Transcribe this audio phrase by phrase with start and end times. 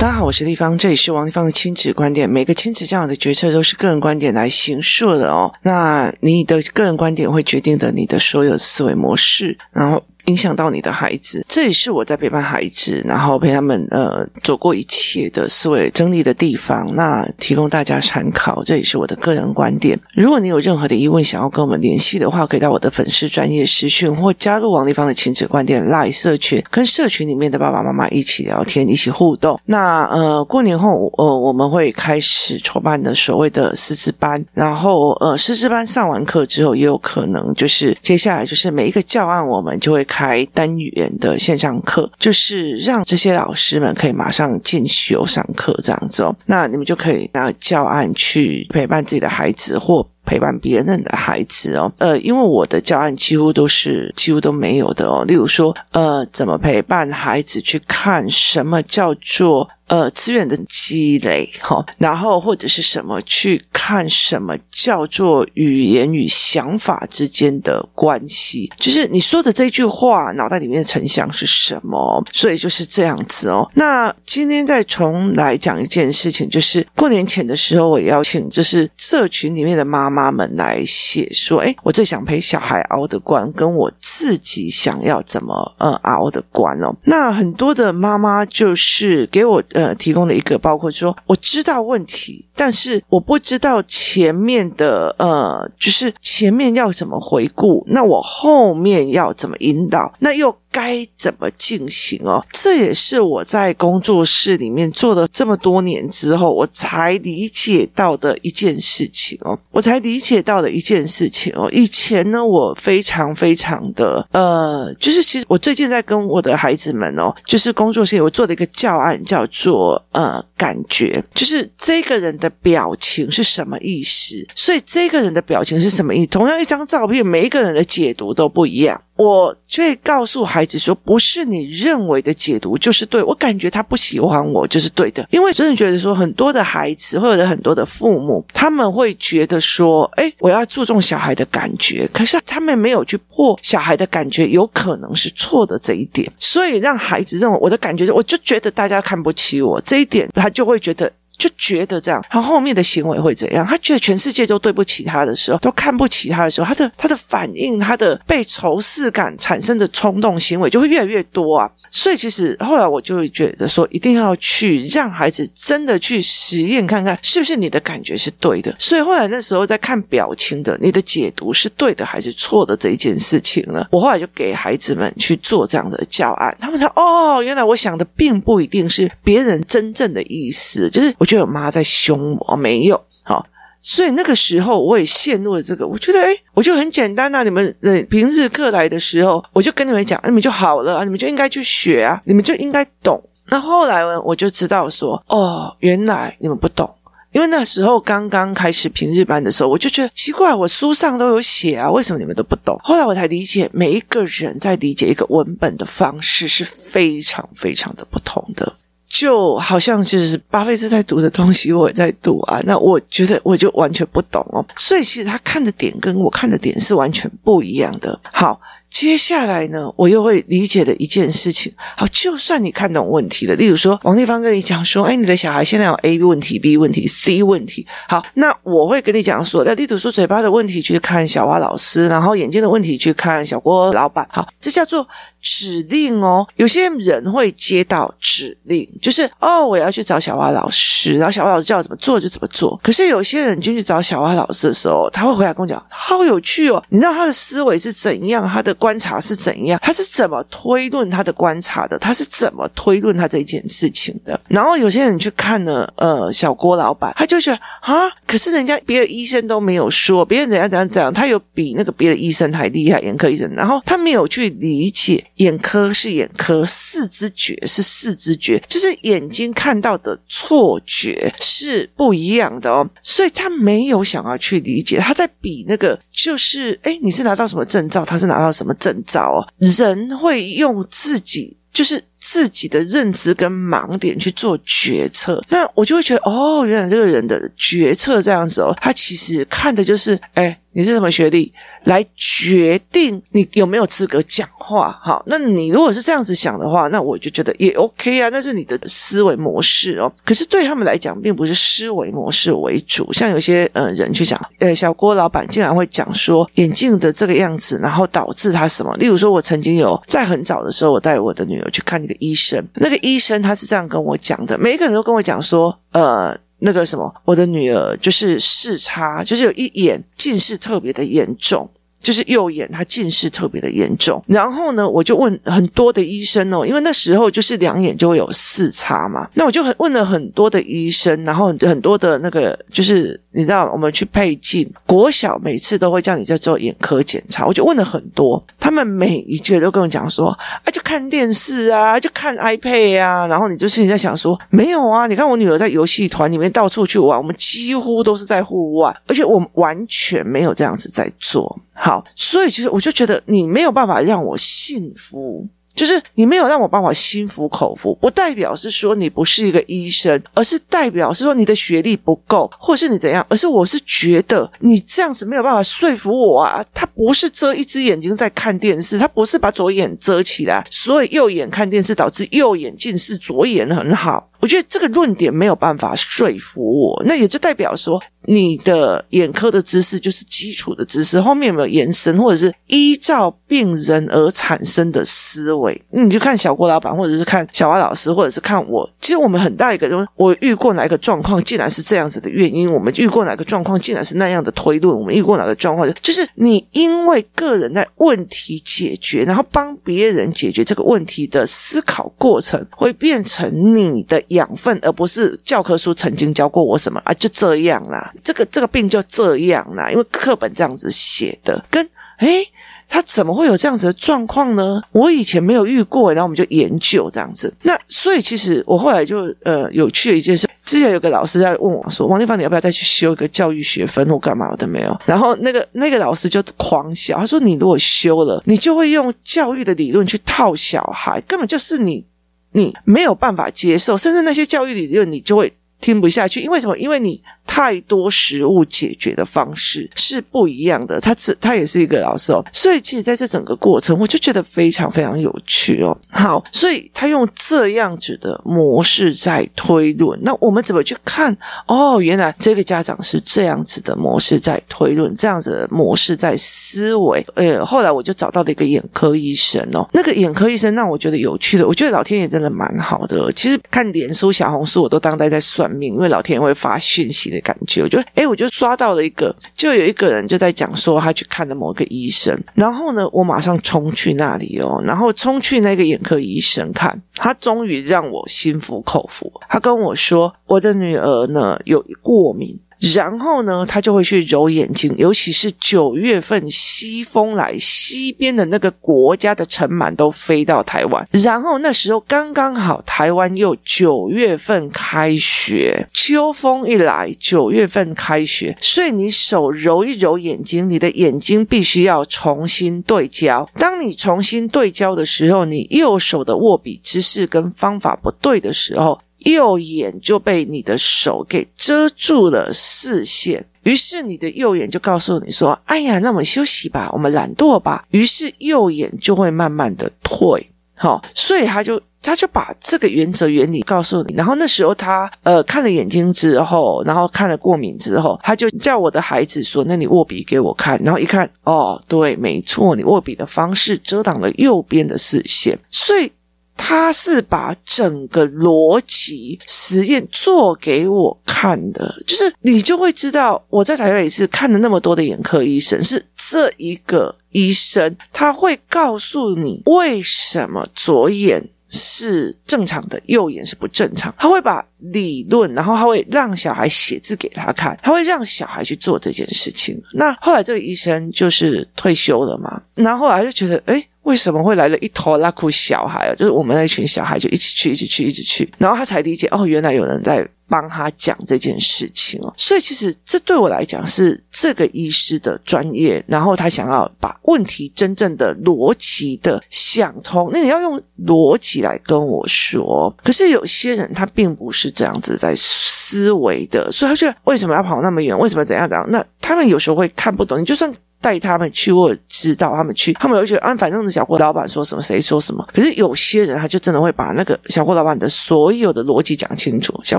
[0.00, 2.30] 大家好，我是丽芳，这里是王丽芳的亲子观点。
[2.30, 5.52] 每个亲子教育的决策都是个人观点来形塑的哦。
[5.62, 10.00] 那你的个人观点会决定的你的所有思维模式，然后。
[10.28, 16.94] 影响到你的孩子，这也是我在陪伴孩子，然后陪他们呃走过一切的思维整理的地方。
[16.94, 19.98] 那提供大家参考，这也是我的个人观点。
[20.12, 29.58] 如果你有任何的疑问想要跟我们联系的话，可以到我的粉丝专业私讯，或加入王丽芳的亲子观点 Live 社群，跟社群里面的爸爸妈妈一起聊天，一起互动。
[29.64, 40.17] 那呃过年后呃我们会开始筹办的所谓的师资班，然后呃师资班上完课之后，也有可能就是接下来就是每一个教案我们就会开。
[40.18, 46.34] 开单元的线上课，就是让这些老师们可以马上进修上课这样子哦。
[46.44, 51.92] 那你们就可以拿教案去陪伴自己的孩子，或陪伴别人的孩子哦。
[51.98, 55.24] 呃，因为我的教案几乎都是几乎都没有的哦。
[55.24, 59.68] 例如说，呃，怎么陪伴孩子去看什么叫做。
[59.88, 72.22] 呃，资源的积累，哈，然后或者是什么去看什么叫做语言与想法之间的关系，就是你说的这句话，脑袋里面的成像是什么？
[72.32, 73.66] 所以就是这样子哦。
[73.74, 86.94] 那今天再重来讲一件事情，就是过年前的时候，我邀请就是社群里面的妈妈们来写说，诶，我最想陪小孩熬的关，跟我自己想要怎么呃熬的关哦。
[87.04, 89.62] 那很多的妈妈就是给我。
[89.78, 100.54] 呃，提供了一个包括说，我知道问题，但是我不知道前面的呃，就是前面要怎么回顾，那我后面要怎么引导，那又。
[100.70, 102.44] 该怎么进行哦？
[102.52, 109.58] 这也是我在工作室里面做了这么多年之后，我才理解到的一件事情哦。
[109.70, 111.68] 我才理解到的一件事情哦。
[111.72, 124.34] 以前呢，我非常非常的呃，就是其实我最近在跟我的孩子们哦，就是工作室我做的一个教案，叫做呃感觉，就是这个人的表情是什么意思？
[124.54, 126.30] 所以这个人的表情是什么意思？
[126.30, 129.00] 同样一张照片，每一个人的解读都不一样。
[129.18, 151.12] 我却告诉孩子说，不是你认为的解读就是对，我感觉他不喜欢我就是对的，因为真的觉得说，很多的孩子或者很多的父母，他们会觉得说，诶，我要注重小孩的感觉，可是他们没有去破小孩的感觉有可能是错的这一点，所以让孩子认为我的感觉，我就觉得大家看不起我这一点，他就会觉得。
[151.38, 153.64] 就觉得这样，他后面的行为会怎样？
[153.64, 161.70] 他觉得全世界都对不起他的时候，都看不起他的时候，他的他的反应，他的被仇视感产生的冲动行为就会越来越多啊。
[161.90, 168.74] 所以其实后来我就会觉得说，一定要去让孩子真的去实验看看，是不是你的感觉是对的。
[168.78, 173.86] 所以后来那时候在看表情的，你的解读是对的还是错的这一件事情呢？
[173.90, 183.46] 我后来就给孩子们去做这样的教案，他们说：“哦，原来我想的并不一定是别人真正的意思，就是我觉得我妈在凶我，没有。”好。
[183.80, 193.22] 所以那个时候我也陷入了这个，我觉得诶，我就很简单呐、啊，你们呃平日课来的时候，我就跟你们讲，你们就好了，你们就应该去学啊，你们就应该懂。
[193.46, 196.92] 那后来呢，我就知道说，哦，原来你们不懂，
[197.30, 202.76] 因为那时候刚刚开始平日班的时候，我就觉得奇怪，我书上都有写啊，为什么你们都不懂？
[202.82, 208.74] 后来我才理解，每一个人在理解一个文本的方式是非常非常的不同的。
[209.08, 212.60] 就好像就是巴菲特在读的东西，我也在读啊。
[212.64, 218.20] 那我觉得我就完全不懂哦，所以其实他看的点跟我看的点是完全不一样的。
[218.32, 218.60] 好。
[218.90, 221.72] 接下来呢，我又会理解的一件事情。
[221.96, 227.86] 好，就算你看懂问题了，例如说王丽芳跟你讲说，哎，你的小孩现在有 A 问题、B 问题、C 问题。
[228.08, 234.26] 好，那我会跟你讲说，在例如说嘴巴的问题去看小蛙老师，然后眼睛的问题去看小郭老板。
[234.30, 235.06] 好，这叫做
[235.40, 236.46] 指令哦。
[236.56, 242.80] 有些人会接到指令，就是哦，我要去找小蛙老师，然后小蛙老师叫我怎么做就怎么做。
[242.82, 248.74] 可是有些人进去找小蛙老师的时候，他会回来跟我讲，好有趣哦，你知道他的思维是怎样，他的。
[248.78, 249.78] 观察是怎样？
[249.82, 251.98] 他是怎么推论他的观察的？
[251.98, 254.40] 他是怎么推论他这件事情的？
[254.48, 263.52] 然后有些人去看了，呃，小郭老板，他就觉得啊，可是人家别的医生都没有说，别人怎样怎样怎样，他有比那个别的医生还厉害，眼科医生。
[263.54, 272.88] 然后他没有去理解，眼科是眼科，视知觉是视知觉，就是眼睛看到的错觉是不一样的哦。
[273.02, 278.04] 所以他没有想要去理解，他在比那个，就是诶，你是拿到什么证照？
[278.04, 278.67] 他是拿到什么？
[278.74, 291.52] 证照啊，人会用自己，就是自己的认知跟盲点去做决策，那我就会觉得，哦，原来这个人的决策这样子哦，他其实看的就是，哎，你是什么学历？
[291.84, 300.12] 来决定你有没有资格讲话，好，那你如果是这样子想的话，那我就觉得也 OK 啊，那是你的思维模式哦。
[300.22, 308.94] 可是对他们来讲，并不是思维模式为主，像有些呃人去讲，呃，小郭老板竟然会讲说眼镜的这个样子，然后导致他什么？
[308.96, 316.36] 例如说，我曾经有在很早的时候，我带我的女儿去看个医生，那个医生他是这样跟我讲的，每一个人都跟我讲说，呃。
[316.60, 321.70] 那个什么，我的女儿就是视差，就是有一眼近视特别的严重。
[322.00, 324.22] 就是右眼，她近视特别的严重。
[324.26, 329.28] 然后呢，我就问很多的医生哦，因为那时候就是两眼就会有视差嘛。
[329.34, 337.46] 那我就很问了很多的医生，然后很多的那个，就是你知道，我们去配镜，国小每次都会叫你在做眼科检查。
[337.46, 340.28] 我就问了很多，他们每一句都跟我讲说
[340.64, 355.46] ：“啊，就看电视啊，就看 iPad 啊。”然后你就心里在想说：“没有啊，你看我女儿在游戏团里面到处去玩，我们几乎都是在户外，而且我完全没有这样子在做。”好，所以其实我就觉得你没有办法让我信服，
[355.78, 366.64] 就是你没有让我办法心服口服，不代表是说你不是一个医生，而是代表是说你的学历不够，或是你怎样，而是我是觉得你这样子没有办法说服我啊。
[366.74, 374.28] 他不是遮一只眼睛在看电视，他不是把左眼遮起来，所以右眼看电视导致右眼近视，左眼很好。
[374.40, 385.82] 我觉得这个论点没有办法说服我，那也就代表说你的眼科的知识就是基础的知识，后面有没有延伸，或者是依照病人而产生的思维？
[385.90, 388.88] 你就看小郭老板，或者是看小蛙老师，或者是看我。
[389.00, 404.22] 其实我们很大一个，就是我遇过哪一个状况，竟然是这样子的原因；我们遇过哪个状况，竟然是那样的推论；我们遇过哪个状况，就是你因为个人在问题解决，然后帮别人解决这个问题的思考过程，会变成你的。
[404.28, 411.88] 养分，而不是教科书曾经教过我什么啊，就这样啦，这个这个病就这样啦，因为课本这样子写的，跟
[412.18, 412.44] 诶，
[412.88, 414.82] 他怎么会有这样子的状况呢？
[414.92, 417.54] 我以前没有遇过，然后我们就研究这样子。
[417.62, 425.00] 那所以其实我后来就呃有趣的一件事，之前有个老师在问我说：“王立芳，你要不要再去修一个教育学分或干嘛？”我都没有。
[425.06, 432.04] 然后那个那个老师就狂笑，他说：“你如果修了，你就会用教育的理论去套小孩，根本就是你。”
[432.52, 436.40] 你没有办法接受，甚至那些教育理论，你就会听不下去。
[436.40, 436.76] 因为什么？
[436.78, 437.22] 因为你。
[437.48, 441.00] 太多实物解决的方式是不一样的。
[441.00, 445.96] 他只他也是一个老师哦，所以其实在这整个过程，我就觉得非常非常有趣哦。
[446.10, 450.18] 好，所以他用这样子的模式在推论。
[450.22, 451.34] 那我们怎么去看？
[451.66, 457.24] 哦，原来这个家长是这样子的模式在推论，这样子的模式在思维。
[457.34, 459.88] 呃，后来我就找到了一个眼科医生哦。
[459.94, 463.32] 那个眼科医生让我觉得有趣的，我觉得老天爷真的蛮好的。
[463.32, 467.37] 其实看脸书、小红书，我都当在在算命，因为老天爷会发讯息的。
[467.40, 479.32] 感觉，我就哎，我就刷到了一个，就有一个人就在讲说他去看了某个医生，然后呢，我马上冲去那里哦，然后冲去那个眼科医生看，他终于让我心服口服。
[479.48, 482.58] 他跟我说，我的女儿呢有过敏。
[482.80, 491.06] 然后呢，他就会去揉眼睛，尤其是九月份西风来，西边的那个国家的尘螨都飞到台湾。
[491.10, 503.48] 然后那时候刚刚好，台湾又九月份开学，秋风一来，九月份开学，所以你手揉一揉眼睛，你的眼睛必须要重新对焦。
[503.54, 509.00] 当你重新对焦的时候，你右手的握笔姿势跟方法不对的时候。
[509.32, 524.14] 右眼就被你的手给遮住了视线，于是你的右眼就告诉你说：“哎呀，那我们休息吧，我们懒惰吧。”于是右眼就会慢慢的退，好，所以他就他就把这个原则原理告诉你。
[524.14, 536.10] 然后那时候他呃看了眼睛之后，然后看了过敏之后，他就叫我的孩子说：“那你握笔给我看。”然后一看，哦，对，没错，你握笔的方式遮挡了右边的视线，所以。
[536.58, 554.12] 他是把整个逻辑实验做给我看的，就是你就会知道，我在台北是看了那么多的眼科医生，是这一个医生，他会告诉你为什么左眼是正常的，右眼是不正常。
[554.18, 559.80] 他会把理论，然后他会让小孩写字给他看，他会让小孩去做这件事情。
[559.92, 566.14] 那后来这个医生就是退休了嘛，然后后来就觉得，诶为什么会来了一拖拉库小孩啊？
[566.16, 572.32] 就是我们那群小孩就一起去，一起去，一起去，然后他才理解哦，原来有人在帮他讲这件事情哦。
[572.34, 582.90] 所以其实这对我来讲是这个医师的专业，然后他想要把问题真正的逻辑的想通，那你要用逻辑来跟我说。
[583.04, 588.18] 可是有些人他并不是这样子在思维的，所以他觉得为什么要跑那么远？
[588.18, 588.86] 为什么怎样怎样？
[588.90, 590.40] 那他们有时候会看不懂。
[590.40, 590.72] 你就算。
[591.00, 595.46] 带他们去，或者知道他们去，他们有觉得啊，反正小郭老板说什么，谁说什么。
[595.52, 599.72] 可是有些人，他就真的会把那个小郭老板的所有的逻辑讲清楚。
[599.84, 599.98] 小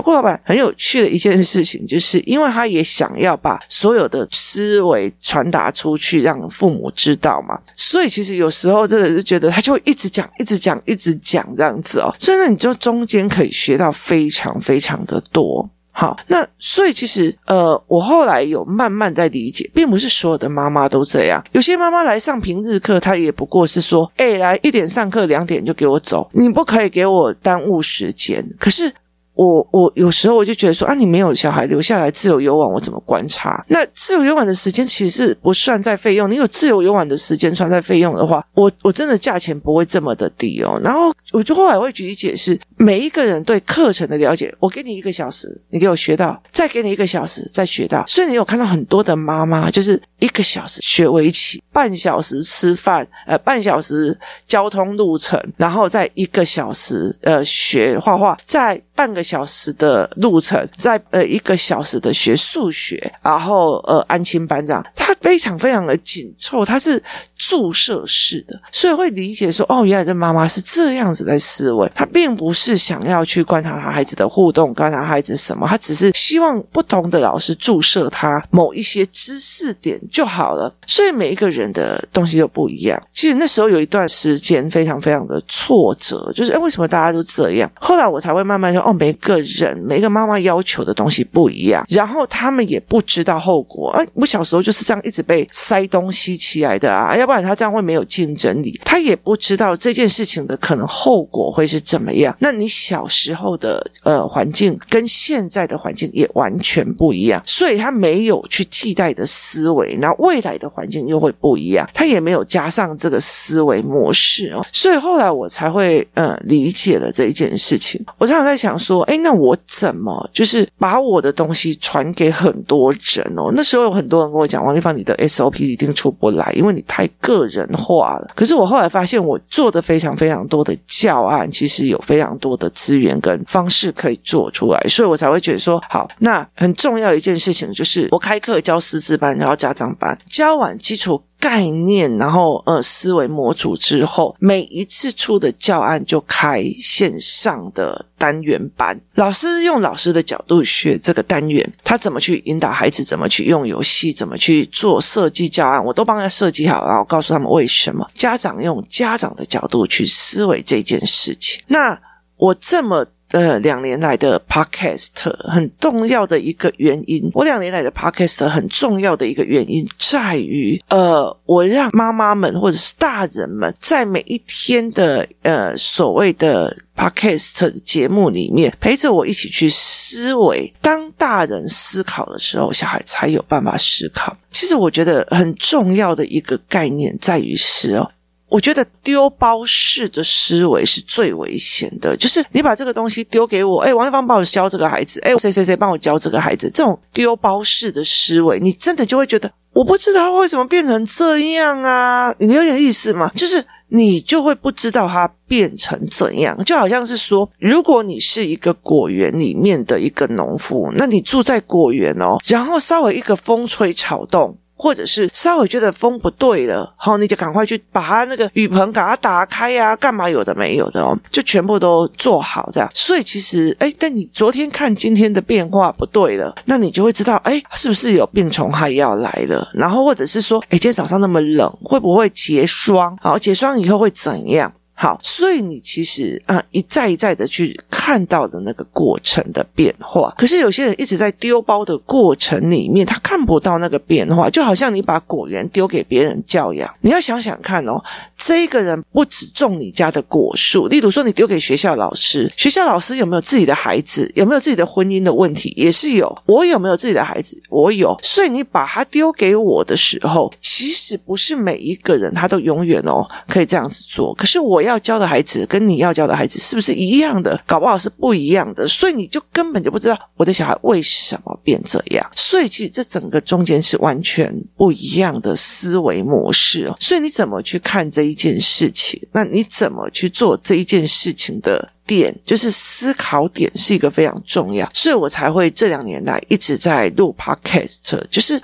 [0.00, 7.58] 郭老板很有趣的一件事情，就是因为他也想要把所有的思维传达出去，让父母知道嘛。
[7.74, 12.14] 所以其实有时候真的是觉得，他就会一直讲，一直讲，一直讲这样子哦。
[12.18, 15.68] 所以呢，你就中间可以学到非常非常的多。
[15.92, 21.44] 好，那所以其实呃，我后来有慢慢在理解，并不是所有的妈妈都这样。
[21.52, 28.46] 有些妈妈来上平日课，她也不过是说，哎，来一点上课，两点就给我走，你不可以给我耽误时间。
[28.58, 28.92] 可是。
[29.32, 33.64] 我我有时候我就觉得说啊，你没有小孩留下来自由游玩，我怎么观察？
[33.68, 36.30] 那自由游玩的时间其实是不算在费用。
[36.30, 40.78] 你有自由游玩的时间算在费用的话，我我真的价钱不会这么的低哦。
[40.84, 48.02] 然后我就后来会举例解释，每一个人对课程的了解，我给你一个小时，你给我学到，再给你一个小时，再学到。
[48.06, 59.20] 所以你有看到很多的妈妈，就是一个小时学围棋，半小时吃饭，呃，半小时交通路程，然后再一个小时呃学画画，再半个。
[59.22, 67.00] 小时的路程，在呃一个小时的学数学，然后呃安亲班长，他非常非常的紧凑，他是
[67.48, 80.74] 注射式的，所以会理解说，哦，原来这妈妈是这样子在思维，她并不是想要去观察他孩子的互动，观察孩子什么，她只是希望不同的老师注射他某一些知识点就好了。
[80.86, 83.00] 所以每一个人的东西都不一样。
[83.12, 87.70] 其实那时候有一段时间非常非常的挫折，就是哎，为什么大家都这样？
[87.78, 89.16] 后来我才会慢慢说，哦，没。
[89.20, 93.90] 个人每一个妈妈要求的东西不一样，然后他们也不知道后果。
[93.90, 98.80] 哎，我小时候就是这样一直被塞东西起来的啊，要不然他这样会没有竞争力。
[98.84, 102.36] 他也不知道这件事情的可能后果会是怎么样。
[102.40, 114.66] 那你小时候的呃环境跟现在的环境也完全不一样，所以他没有去替代的思维，那未来的环境又会不一样，他也没有加上这个思维模式哦。
[114.72, 118.04] 所以后来我才会呃理解了这一件事情。
[118.18, 119.00] 我常常在想说。
[119.10, 123.50] 哎，那我怎么就是把我的东西传给很多人哦？
[123.56, 128.30] 那时候有很多人跟我讲，王丽芳，你的 SOP 一定出不来，因为你太个人化了。
[128.34, 141.22] 可是我后来发现，我做的非常非常多的教案，其实有非常多的资源跟方式可以做出来，所以我才会觉得说，好，那很重要一件事情就是，我开课教师资班，然后家长班，教完基础。
[141.40, 158.08] 概念，然后呃，思维模组之后，每一次出的教案就开线上的单元班，老师用老师的角度学这个单元，他怎么去引导孩子，怎么去用游戏，怎么去做设计教案，我都帮他设计好，然后告诉他们为什么。
[158.14, 161.62] 家长用家长的角度去思维这件事情。
[161.66, 161.98] 那
[162.36, 163.06] 我这么。
[163.30, 180.72] 呃，两年来的 podcast 很重要的一个原因，我两年来的 podcast 很重要的一个原因在于，呃，我让妈妈们或者是大人们在每一天的呃所谓的 podcast 节目里面陪着我一起去思维。
[180.80, 184.36] 当大人思考的时候，小孩才有办法思考。
[184.50, 188.10] 其实我觉得很重要的一个概念在于是哦。
[188.50, 203.30] 我觉得丢包式的思维是最危险的，就是你把这个东西丢给我，哎，王一芳帮我教这个孩子，哎，谁谁谁帮我教这个孩子，这种丢包式的思维，你真的就会觉得我不知道为什么变成这样啊，你有点意思吗？
[203.36, 214.56] 就是你就会不知道它变成怎样，就好像是说，如果你是一个果园里面的一个农夫，那你住在果园哦，然后稍微一个风吹草动。
[214.80, 222.90] 或者是稍微觉得风不对了，好，你就赶快去把它那个雨棚给它打开呀，干嘛有的没有的哦，就全部都做好这样。
[222.94, 229.68] 所以其实，哎，但你昨天看今天的变化不对了，那你就会知道，哎，是不是有病虫害要来了？
[229.74, 233.14] 然后或者是说，哎，今天早上那么冷，会不会结霜？
[233.20, 234.72] 好，结霜以后会怎样？
[235.02, 247.98] 好，所以你其实啊一再一再的去看到的那个过程的变化，可是有些人一直在丢包的过程里面，他看不到那个变化，就好像你把果园丢给别人教养，你要想想看哦，
[248.42, 256.34] 这一个人不只种你家的果树，例如说你丢给学校老师，学校老师有没有自己的孩子，有没有自己的婚姻的问题，也是有。
[256.46, 257.60] 我有没有自己的孩子？
[257.68, 258.18] 我有。
[258.22, 264.34] 所以你把他丢给我的时候，其实不是每一个人他都永远哦可以这样子做。
[264.34, 267.60] 可是我要教的孩子跟你要教的孩子是不是一样的？
[267.66, 268.88] 搞不好是不一样的。
[268.88, 272.26] 所以你就根本就不知道我的小孩为什么变这样。
[272.34, 276.96] 所以其实这整个中间是完全不一样的思维模式哦。
[276.98, 279.20] 所以你怎么去看这一件事情？
[279.32, 282.34] 那你怎么去做这一件事情的点？
[282.44, 288.60] 就是思考点是一个非常重要，所以我才会这两年来一直在录 Podcast，就是。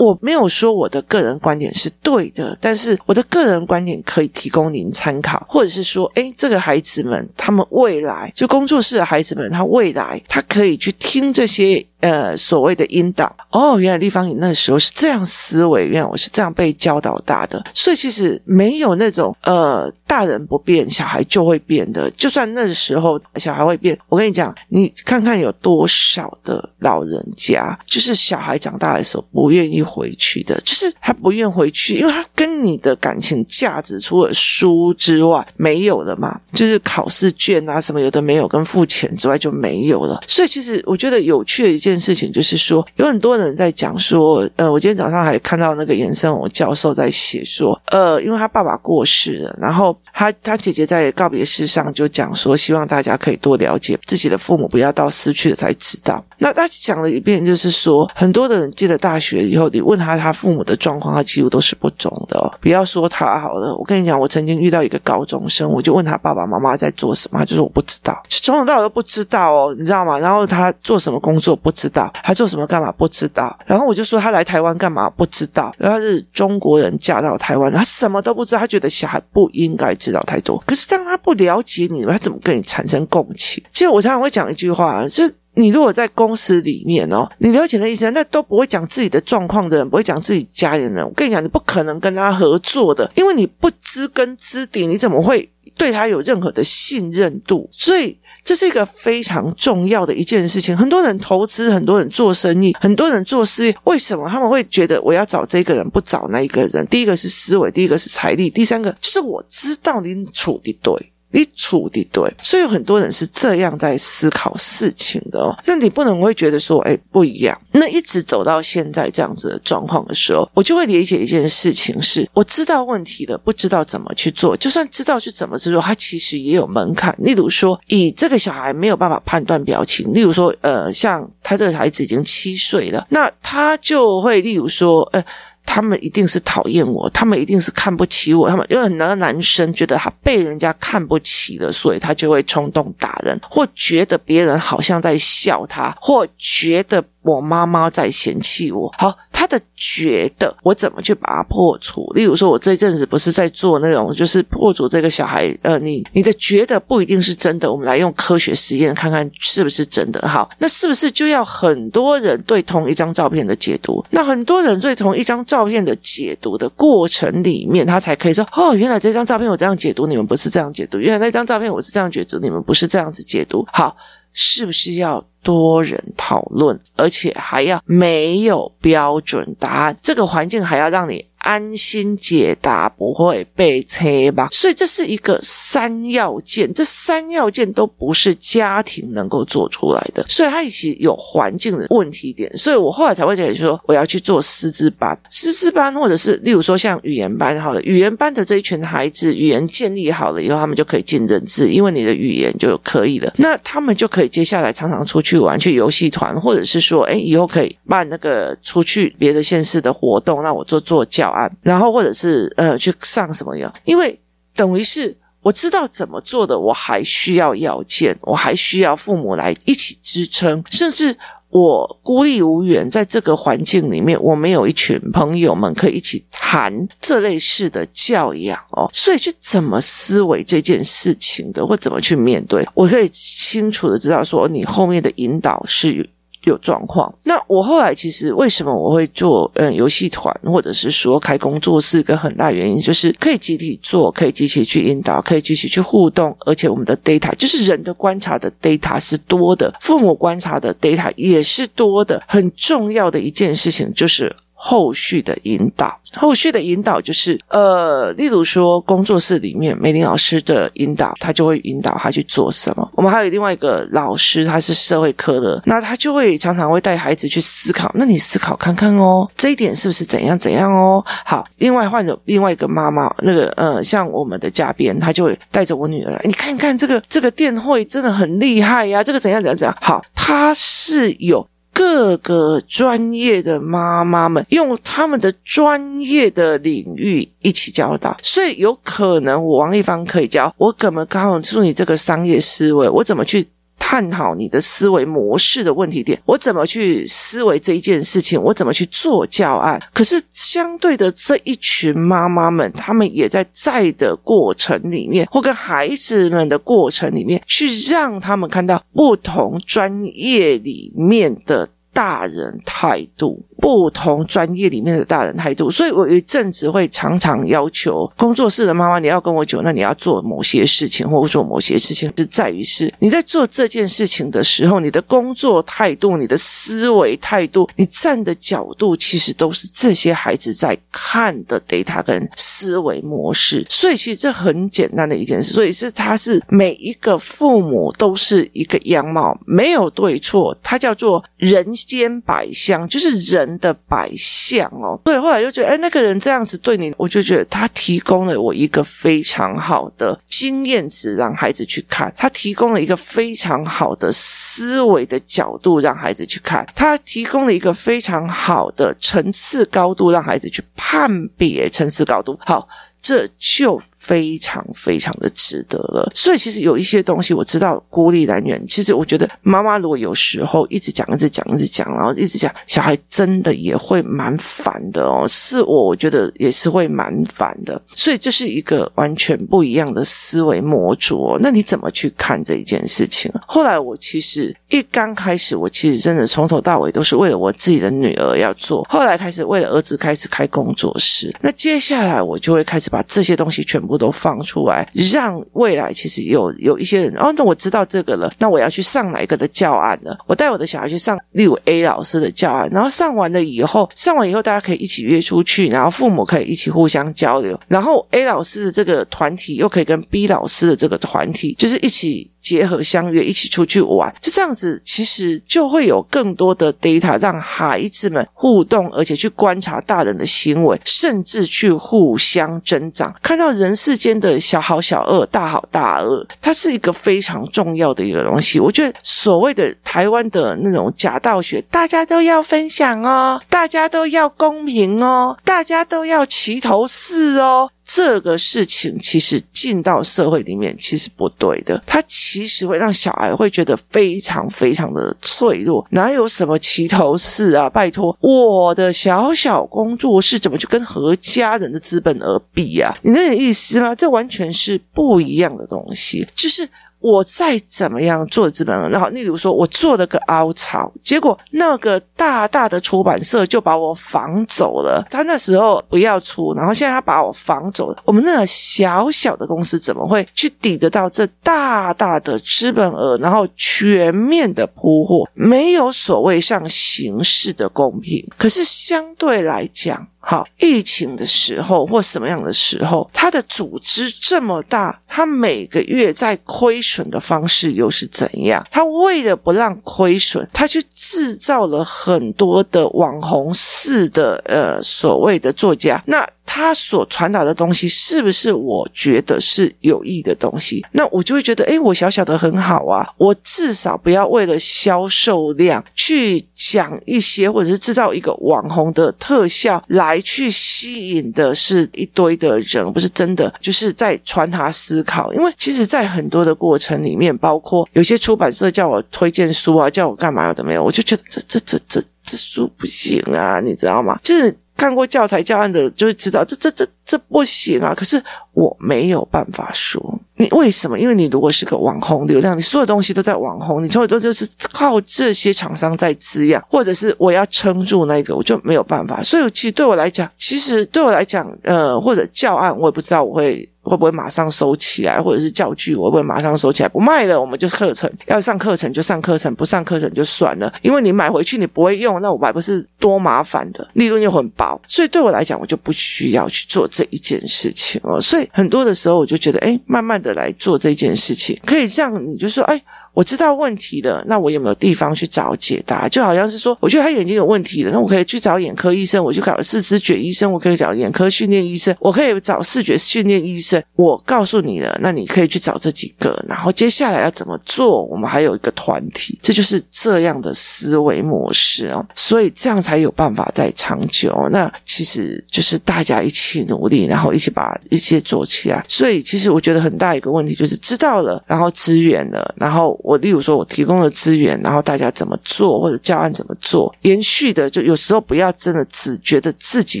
[0.00, 11.86] 我没有说我的个人观点是对的，但是我的个人观点可以提供您参考，或者是说，诶，这个孩子们他们未来就工作室的孩子们，他未来他可以去听这些。
[12.00, 22.10] 呃，所谓的引导哦，原来立方你那时候是这样思维，原来我是这样被教导大的，所以其实没有那种呃，大人不变，小孩就会变的。
[22.12, 40.20] 就算那时候小孩会变，我跟你讲，你看看有多少的老人家，就是小孩长大的时候不愿意回去的，就是他不愿回去，因为他跟你的感情价值除了书之外没有了嘛，就是考试卷啊什么有的没有，跟付钱之外就没有了。
[40.26, 42.00] 所以其实我觉得有趣的一件。
[42.00, 56.24] 事情就是说，有很多人在讲说，呃，我今天早上还看到那个颜生我教授在写说，呃，因为他爸爸过世了，然后他他姐姐在告别式上就讲说，希望大家可以多了解自己的父母，不要到失去了才知道。
[56.38, 62.52] 那他讲了一遍，就是说，很多的人进了大学以后，你问他他父母的状况，他几乎都是不懂的哦。
[62.60, 70.18] 不要说他好了，我跟你讲，我曾经遇到一个高中生，我就问他爸爸妈妈在做什么，他就说我不知道，从头到尾都不知道哦，你知道吗？
[70.18, 73.56] 然后他做什么工作不知道，他做什么干嘛不知道。
[73.66, 75.74] 然后我就说他来台湾干嘛不知道。
[75.78, 80.62] 然后他是中国人嫁到台湾，他什么都不知道，他觉得小孩不应该知道太多。
[80.66, 83.62] 可是当他不了解你，他怎么跟你产生共情？
[83.72, 85.24] 其实我常常会讲一句话，就。
[85.60, 97.68] 你如果在公司里面哦，你了解的意思，那都不会讲自己的状况的人，不会讲自己家人的人，我跟你讲，你不可能跟他合作的，因为你不知根知底，你怎么会对他有任何的信任度？
[97.70, 100.74] 所以这是一个非常重要的一件事情。
[100.74, 106.86] 很多人投资，很多人做生意，很多人做事业，为什么他们会觉得我要找这个人，不找那一个人？
[106.86, 111.12] 第一个是思维，第一个是财力，第三个就是我知道你处的对。
[111.32, 115.56] 你处的对，所以有很多人是这样在思考事情的哦。
[115.66, 117.58] 那你不能会觉得说，哎，不一样。
[117.72, 124.56] 那一直走到现在这样子的状况的时候，我就会理解一件事情是：我知道问题了，不知道怎么去做。
[124.56, 127.14] 就算知道去怎么去做，他其实也有门槛。
[127.18, 135.24] 例如说，以这个小孩没有办法判断表情，例如说，呃，像他这个孩子已经七岁了，那他就会，例如说，呃。
[135.64, 147.04] 他们一定是讨厌我，他们一定是看不起我，他们因为很多男生觉得他被人家看不起了，所以他就会冲动打人，或觉得别人好像在笑他，或觉得。
[147.22, 149.14] 我妈妈在嫌弃我，好，
[149.50, 152.10] 的觉得我怎么去把它破除？
[152.14, 160.26] 例如说，我这阵子不是在做那种，就是破除这个小孩，呃，你你的觉得不一定是真的，我们来用科学实验看看是不是真的。
[160.26, 164.02] 好，那是不是就要很多人对同一张照片的解读？
[164.10, 173.66] 那很多人对同一张照片的解读的过程里面，他才可以说，哦，原来这张照片我这样解读，你们不是这样解读；原来那张照片我是这样解读，你们不是这样子解读。
[173.72, 173.96] 好，
[174.32, 175.24] 是不是要？
[175.42, 181.24] 多人讨论，而且还要没有标准答案，这个环境还要让你。
[181.40, 184.48] 安心解答不会被催吧？
[184.50, 192.54] 所以这是一个三要件，这三要件都不是家庭能够做出来的，所以它其实有环境的问题点。
[192.56, 211.29] 所以我后来才会觉得说，我要去做师资班，师资班或者是例如说像语言班好了，语言班的这一群孩子，语言建立好了以后，他们就可以进人资，因为你的语言就可以了，那他们就可以接下来常常出去玩，去游戏团，或者是说，哎，以后可以办那个出去别的县市的活动，让我做做教。
[211.62, 213.72] 然后或者是呃去上什么样？
[213.84, 214.18] 因为
[214.54, 221.16] 等于是我知道怎么做的，我还需要要件，我还需要父母来一起支撑，甚至
[221.48, 236.08] 我孤立无援，在这个环境里面，我没有一群朋友们可以一起谈这类似的教养哦，所以去怎么思维这件事情的，或怎么去面对，我可以清楚的知道说你后面的引导是。
[236.44, 252.22] 有状况，那我后来其实为什么我会做嗯游戏团，或者是说开工作室，一个很大原因就是可以集体做，可以集体去引导，可以集体去互动，而且我们的 data 就是人的观察的 data 是多的，父母观察的 data 也是多的。
[252.26, 255.98] 很重要的一件事情就是后续的引导。
[256.14, 262.86] 后续的引导就是，呃，例如说工作室里面美玲老师的引导，他就会引导他去做什么。
[262.94, 267.90] 我们还有另外一个老师，他是社会科的，那他就会常常会带孩子去思考。
[267.94, 271.02] 那你思考看看哦，这一点是不是怎样怎样哦？
[271.24, 279.74] 好，另外换了另外一个妈妈，那个呃，像我们的嘉宾，他就会带着我女儿，你看看这个这个电会真的很厉害呀，这个怎样怎样怎样。
[279.80, 281.46] 好，他是有。
[281.80, 293.46] 各个专业的妈妈们用他们的专业的领域一起教导，所以有可能我王丽芳可以教我怎么告诉你这个商业思维，我怎么去。
[293.80, 298.40] 探讨你的思维模式的问题点，我怎么去思维这一件事情？
[298.40, 299.82] 我怎么去做教案？
[299.92, 313.44] 可是相对的这一群妈妈们，他们也在在的过程里面，或跟孩子们的过程里面，去让他们看到不同专业里面的大人态度。
[313.60, 333.66] 不同专业里面的大人态度，所以我有一阵子会常常要求工作室的妈妈，你要跟我讲，那你要做某些事情，或者做某些事情，是在于是你在做这件事情的时候，你的工作态度、你的思维态度、你站的角度，其实都是这些孩子在看的 data 跟思维模式。
[333.68, 343.49] 所以其实这很简单的一件事，所以是他是每一个父母都是一个样貌，没有对错，它叫做人间百相，就是人。
[343.58, 362.38] 的摆相哦，对，后来就觉得，哎，那个人这样子对你，我就觉得他提供了我一个非常好的经验值，让孩子去看；他提供了一个非常好的思维的角度，让孩子去看；他提供了一个非常好的层次高度，让孩子去判别层次高度。
[362.44, 362.68] 好。
[363.02, 366.10] 这就非常非常的值得了。
[366.14, 368.60] 所以其实有一些东西我知道孤立来源。
[368.66, 375.26] 其实我觉得妈妈如果有时候一直讲、一直讲、一直讲，然后一直讲，小孩真的也会蛮烦的哦。
[375.28, 377.80] 是我，我觉得也是会蛮烦的。
[377.94, 381.36] 所以这是一个完全不一样的思维模组。
[381.40, 383.30] 那你怎么去看这一件事情？
[383.46, 388.84] 后来我其实一刚开始，我其实真的从头到尾都是为了我自己的女儿要做。
[388.90, 391.34] 后来开始为了儿子开始开工作室。
[391.40, 392.90] 那接下来我就会开始。
[392.90, 400.16] 把这些东西全部我都放出来，让未来其实有有一些人哦，那我知道这个了，那我要去上哪一个的教案了？
[400.28, 412.29] 我带我的小孩去上，六 A 老师的教案，然后上完了以后，上完以后大家可以一起约出去，然后父母可以一起互相交流，然后 A 老师的这个团体又可以跟 B 老师的这个团体，就是一起。
[412.40, 428.58] 结合相约一起出去玩，就这样子，其实就会有更多的 data 让孩子们互动，而且去观察大人的行为，甚至去互相增长，看到人世间的小好小恶、大好大恶，它是一个非常重要的一个东西。
[428.58, 437.70] 我觉得所谓的台湾的那种假道学，大家都要分享哦，大家都要公平哦，大家都要齐头式哦。
[437.92, 445.84] 这个事情其实进到社会里面其实不对的，它其实会让小孩会觉得非常非常的脆弱。
[445.90, 447.68] 哪有什么齐头事啊？
[447.68, 452.94] 拜托，我的小小工作室怎么去跟何家人的资本而比啊？
[453.02, 453.92] 你那个意思吗？
[453.92, 456.68] 这完全是不一样的东西，就是。
[457.00, 465.06] 我再怎么样做资本额，然后例如说我做了个凹槽，结果那个大大的出版社就把我防走了。
[465.10, 468.02] 他那时候不要出，然后现在他把我防走了。
[468.04, 473.16] 我们那个小小的公司怎么会去抵得到这大大的资本额？
[473.18, 478.26] 然后全面的铺货，没有所谓上形式的公平。
[478.36, 480.06] 可是相对来讲。
[480.30, 488.64] 好，疫情的时候或什么样的时候，它的组织这么大，它每个月在亏损的方式又是怎样？
[488.70, 496.00] 它为了不让亏损，它去制造了很多的网红式的呃所谓的作家。
[496.06, 500.84] 那他所传达的东西是不是我觉得是有益的东西？
[500.90, 515.32] 那我就会觉得，诶，我小小的很好啊，我至少不要为了销售量去讲一些，或者是制造一个网红的特效来去吸引的是一堆的人，不是真的就是在传达思考。
[515.32, 524.18] 因为其实，在很多的过程里面，包括有些出版社叫我推荐书啊，叫我干嘛的没有，我就觉得这这这这这书不行啊，你知道吗？
[524.24, 524.52] 就是。
[524.80, 527.92] 看过教材教案的就会知道，这这这这不行啊。
[527.92, 530.00] 可是我没有办法说，
[530.36, 530.96] 你为什么？
[530.98, 539.22] 因为你如果是个网红流量，你所有东西都在网红，你所有都就是靠这些厂商在滋养，或者是我要撑住那个，我就没有办法。
[539.22, 543.68] 所以其实对我来讲，其实对我来讲，呃，或者教案，我也不知道我会。
[543.82, 547.40] 会不会马上收起来，或者是教具，我会不会马上收起来不卖了？
[547.40, 550.70] 我们就课程要上课程就上课程，不上课程就算了。
[550.82, 558.20] 因为你买回去你不会用，那我还不是多麻烦的，利润又很薄，所以对我来讲，我就不需要去做这这一件事情哦。
[558.20, 562.82] 所以很多的时候，我就觉得，哎，慢慢的来做这件事情，可以让你就说，哎。
[563.12, 566.08] 我知道问题了，那我有没有地方去找解答？
[566.08, 573.82] 就好像是说，我觉得他眼睛有问题了，那我可以去找眼科医生，我去找视知觉医生，我可以找眼科训练医生，我可以找视觉训练医生。
[573.96, 576.42] 我告诉你了，那你可以去找这几个。
[576.48, 578.04] 然后接下来要怎么做？
[578.04, 582.06] 我们还有一个团体，这就是这样的思维模式哦。
[582.14, 584.48] 所以这样才有办法再长久。
[584.52, 588.84] 那其实就是大家一起努力，然后一起把一切做起来。
[588.88, 592.98] 所以其实我觉得很大一个问题就是知道了，然后资源了，然后。
[593.02, 600.00] 我例如说，我提供了资源，然后大家怎么做，或者教案怎么做，延续的就有时候不要真的只觉得自己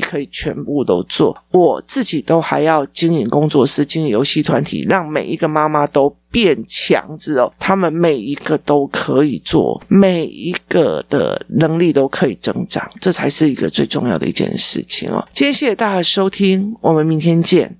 [0.00, 15.26] 可以全部都做，我自己都还要经营工作室、经营游戏团体，让每一个妈妈都变强之后，他们每一个都可以做，每一个的能力都可以增长，这才是一个最重要的一件事情哦。
[15.32, 17.76] 今天谢谢大家收听，我们明天见。